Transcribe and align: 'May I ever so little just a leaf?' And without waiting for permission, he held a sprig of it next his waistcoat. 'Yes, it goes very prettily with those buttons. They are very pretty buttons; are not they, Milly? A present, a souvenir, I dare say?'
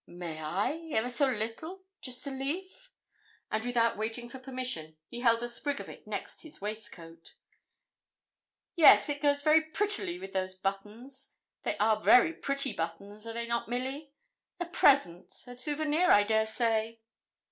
'May 0.07 0.39
I 0.41 0.89
ever 0.97 1.11
so 1.11 1.27
little 1.29 1.83
just 2.01 2.25
a 2.25 2.31
leaf?' 2.31 2.89
And 3.51 3.63
without 3.63 3.99
waiting 3.99 4.29
for 4.29 4.39
permission, 4.39 4.97
he 5.07 5.19
held 5.19 5.43
a 5.43 5.47
sprig 5.47 5.79
of 5.79 5.89
it 5.89 6.07
next 6.07 6.41
his 6.41 6.59
waistcoat. 6.59 7.35
'Yes, 8.75 9.09
it 9.09 9.21
goes 9.21 9.43
very 9.43 9.61
prettily 9.61 10.17
with 10.17 10.33
those 10.33 10.55
buttons. 10.55 11.33
They 11.61 11.77
are 11.77 12.01
very 12.01 12.33
pretty 12.33 12.73
buttons; 12.73 13.27
are 13.27 13.45
not 13.45 13.67
they, 13.69 13.77
Milly? 13.77 14.11
A 14.59 14.65
present, 14.65 15.43
a 15.45 15.55
souvenir, 15.55 16.09
I 16.09 16.23
dare 16.23 16.47
say?' 16.47 16.99